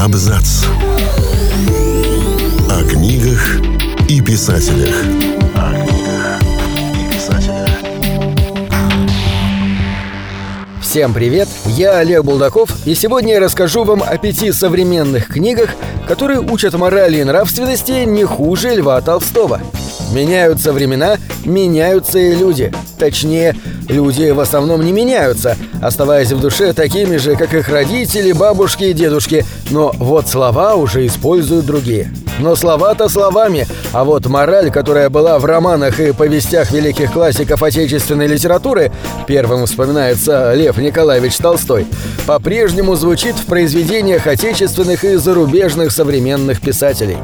[0.00, 0.64] Абзац.
[2.70, 3.60] О книгах
[4.08, 4.94] и писателях.
[5.54, 6.40] О книгах
[6.94, 7.68] и писателях.
[10.80, 15.74] Всем привет, я Олег Булдаков, и сегодня я расскажу вам о пяти современных книгах,
[16.08, 19.60] которые учат морали и нравственности не хуже Льва Толстого.
[20.14, 22.72] Меняются времена, меняются и люди.
[22.98, 23.54] Точнее,
[23.86, 28.92] люди в основном не меняются, оставаясь в душе такими же, как их родители, бабушки и
[28.92, 32.12] дедушки, но вот слова уже используют другие.
[32.38, 38.26] Но слова-то словами, а вот мораль, которая была в романах и повестях великих классиков отечественной
[38.26, 38.90] литературы,
[39.26, 41.86] первым вспоминается Лев Николаевич Толстой,
[42.26, 47.18] по-прежнему звучит в произведениях отечественных и зарубежных современных писателей.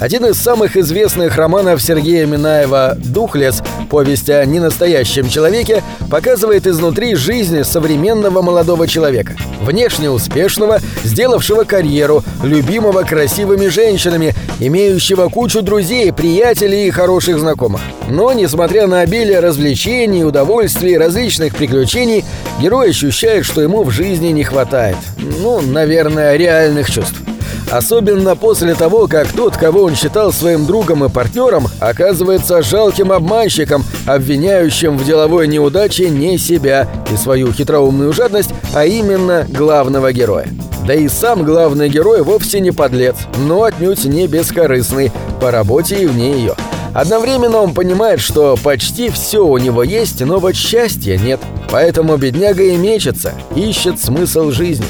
[0.00, 3.62] Один из самых известных романов Сергея Минаева «Духлес.
[3.90, 9.34] Повесть о ненастоящем человеке» показывает изнутри жизнь современного молодого человека.
[9.60, 17.80] Внешне успешного, сделавшего карьеру, любимого красивыми женщинами, имеющего кучу друзей, приятелей и хороших знакомых.
[18.08, 22.24] Но, несмотря на обилие развлечений, удовольствий, различных приключений,
[22.60, 24.96] герой ощущает, что ему в жизни не хватает.
[25.16, 27.16] Ну, наверное, реальных чувств.
[27.70, 33.84] Особенно после того, как тот, кого он считал своим другом и партнером, оказывается жалким обманщиком,
[34.06, 40.48] обвиняющим в деловой неудаче не себя и свою хитроумную жадность, а именно главного героя.
[40.86, 43.16] Да и сам главный герой вовсе не подлец,
[43.46, 46.54] но отнюдь не бескорыстный, по работе и вне ее.
[46.94, 51.40] Одновременно он понимает, что почти все у него есть, но вот счастья нет.
[51.70, 54.86] Поэтому бедняга и мечется, ищет смысл жизни.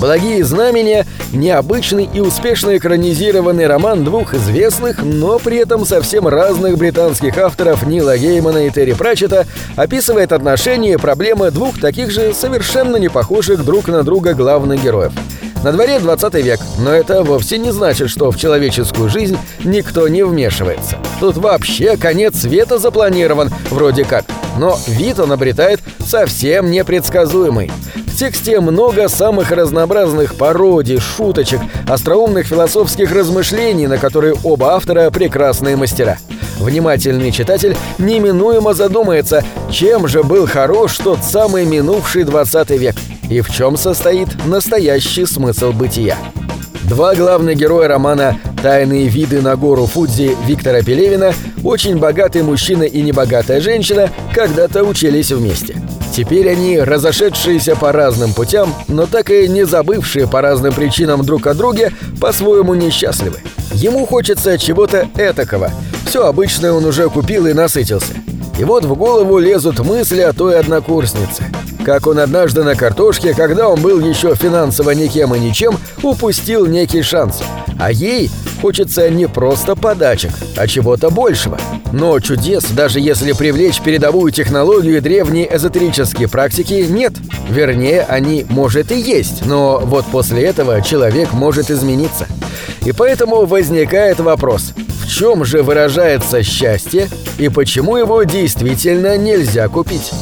[0.00, 7.36] «Благие знамения»— необычный и успешно экранизированный роман двух известных, но при этом совсем разных британских
[7.36, 13.08] авторов Нила Геймана и Терри Пратчета описывает отношения и проблемы двух таких же совершенно не
[13.08, 15.12] похожих друг на друга главных героев.
[15.64, 20.22] На дворе 20 век, но это вовсе не значит, что в человеческую жизнь никто не
[20.22, 20.98] вмешивается.
[21.18, 24.24] Тут вообще конец света запланирован, вроде как.
[24.56, 27.72] Но вид он обретает совсем непредсказуемый.
[28.18, 36.18] Тексте много самых разнообразных пародий, шуточек, остроумных философских размышлений, на которые оба автора прекрасные мастера.
[36.58, 42.96] Внимательный читатель неминуемо задумается, чем же был хорош тот самый минувший 20 век
[43.30, 46.16] и в чем состоит настоящий смысл бытия.
[46.88, 53.00] Два главных героя романа «Тайные виды на гору Фудзи» Виктора Пелевина, очень богатый мужчина и
[53.00, 55.76] небогатая женщина, когда-то учились вместе.
[56.18, 61.46] Теперь они, разошедшиеся по разным путям, но так и не забывшие по разным причинам друг
[61.46, 63.38] о друге, по-своему несчастливы.
[63.72, 65.70] Ему хочется чего-то этакого.
[66.06, 68.14] Все обычное он уже купил и насытился.
[68.58, 71.44] И вот в голову лезут мысли о той однокурснице.
[71.88, 77.00] Как он однажды на картошке, когда он был еще финансово никем и ничем, упустил некий
[77.00, 77.42] шанс.
[77.80, 81.58] А ей хочется не просто подачек, а чего-то большего.
[81.90, 87.14] Но чудес, даже если привлечь передовую технологию и древние эзотерические практики, нет.
[87.48, 92.26] Вернее, они, может, и есть, но вот после этого человек может измениться.
[92.84, 100.12] И поэтому возникает вопрос, в чем же выражается счастье и почему его действительно нельзя купить?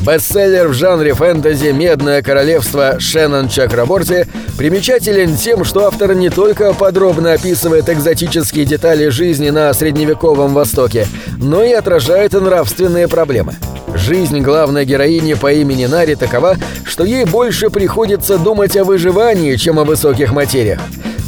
[0.00, 4.26] Бестселлер в жанре фэнтези «Медное королевство» Шеннон Чакраборти
[4.58, 11.06] примечателен тем, что автор не только подробно описывает экзотические детали жизни на средневековом Востоке,
[11.38, 13.54] но и отражает нравственные проблемы.
[13.94, 19.78] Жизнь главной героини по имени Нари такова, что ей больше приходится думать о выживании, чем
[19.78, 20.80] о высоких материях.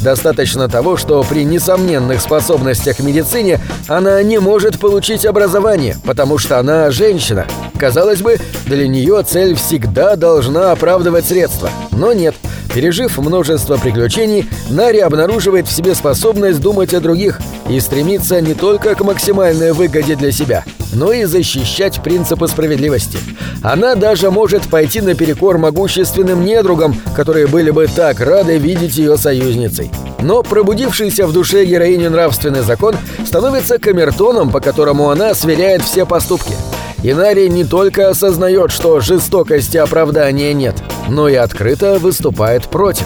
[0.05, 6.59] Достаточно того, что при несомненных способностях к медицине она не может получить образование, потому что
[6.59, 7.47] она женщина.
[7.79, 11.71] Казалось бы, для нее цель всегда должна оправдывать средства.
[11.89, 12.35] Но нет.
[12.75, 18.95] Пережив множество приключений, Нари обнаруживает в себе способность думать о других и стремится не только
[18.95, 23.17] к максимальной выгоде для себя, но и защищать принципы справедливости.
[23.63, 29.89] Она даже может пойти наперекор могущественным недругам, которые были бы так рады видеть ее союзницей.
[30.19, 36.51] Но пробудившийся в душе героини нравственный закон становится камертоном, по которому она сверяет все поступки.
[37.07, 40.73] Инари не только осознает, что жестокости оправдания нет,
[41.07, 43.05] но и открыто выступает против.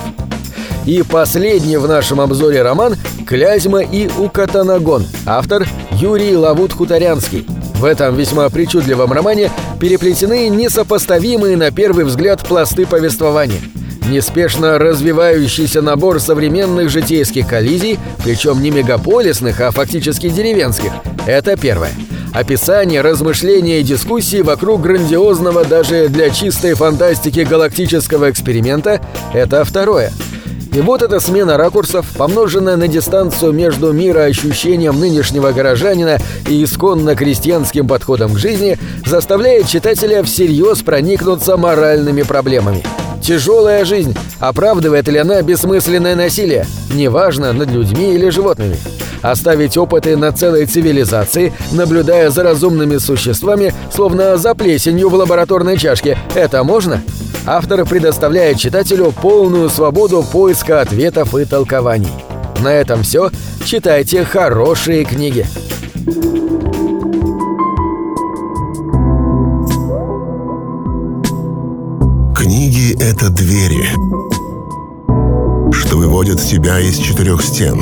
[0.85, 2.95] И последний в нашем обзоре роман
[3.27, 7.45] «Клязьма и Укатанагон», автор Юрий Лавут-Хуторянский.
[7.75, 9.51] В этом весьма причудливом романе
[9.81, 13.59] переплетены несопоставимые на первый взгляд пласты повествования.
[14.09, 20.91] Неспешно развивающийся набор современных житейских коллизий, причем не мегаполисных, а фактически деревенских.
[21.27, 21.91] Это первое.
[22.33, 29.01] Описание, размышления и дискуссии вокруг грандиозного даже для чистой фантастики галактического эксперимента–
[29.33, 30.11] это второе.
[30.71, 37.87] И вот эта смена ракурсов, помноженная на дистанцию между мироощущением нынешнего горожанина и исконно крестьянским
[37.87, 42.83] подходом к жизни, заставляет читателя всерьез проникнуться моральными проблемами.
[43.23, 44.15] Тяжелая жизнь.
[44.39, 46.67] Оправдывает ли она бессмысленное насилие?
[46.93, 48.77] Неважно, над людьми или животными.
[49.21, 56.17] Оставить опыты над целой цивилизацией, наблюдая за разумными существами, словно за плесенью в лабораторной чашке,
[56.35, 57.01] это можно?
[57.45, 62.11] Автор предоставляет читателю полную свободу поиска ответов и толкований.
[62.61, 63.31] На этом все.
[63.65, 65.45] Читайте хорошие книги.
[72.35, 73.89] Книги— это двери,
[75.73, 77.81] что выводят тебя из четырех стен.